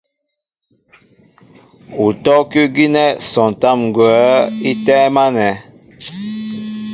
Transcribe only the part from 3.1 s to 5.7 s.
sɔntám ŋgwα̌ í tɛ́ɛ́m ánɛ̄.